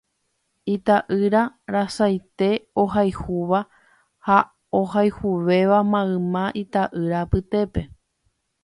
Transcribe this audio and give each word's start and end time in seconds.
Ita'yra 0.75 1.41
rasaite 1.75 2.47
ohayhúva 2.85 3.61
ha 4.29 4.39
ohayhuvéva 4.83 5.85
mayma 5.93 6.45
ita'ýra 6.65 7.23
apytépe. 7.29 7.89